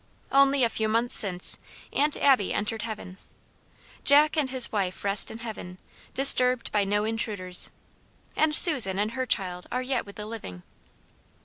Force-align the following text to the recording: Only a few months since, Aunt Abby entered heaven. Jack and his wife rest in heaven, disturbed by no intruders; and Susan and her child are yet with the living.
Only 0.31 0.63
a 0.63 0.69
few 0.69 0.89
months 0.89 1.15
since, 1.15 1.59
Aunt 1.93 2.17
Abby 2.17 2.51
entered 2.55 2.81
heaven. 2.81 3.19
Jack 4.03 4.35
and 4.35 4.49
his 4.49 4.71
wife 4.71 5.03
rest 5.03 5.29
in 5.29 5.37
heaven, 5.37 5.77
disturbed 6.15 6.71
by 6.71 6.83
no 6.85 7.03
intruders; 7.03 7.69
and 8.35 8.55
Susan 8.55 8.97
and 8.97 9.11
her 9.11 9.27
child 9.27 9.67
are 9.71 9.83
yet 9.83 10.07
with 10.07 10.15
the 10.15 10.25
living. 10.25 10.63